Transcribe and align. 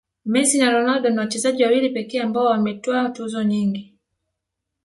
messi 0.25 0.57
na 0.57 0.71
ronaldo 0.71 1.09
ni 1.09 1.17
wachezaji 1.17 1.63
wawili 1.63 1.89
pekee 1.89 2.19
ambao 2.21 2.45
wametwaa 2.45 3.09
tuzo 3.09 3.43
nyingi 3.43 3.95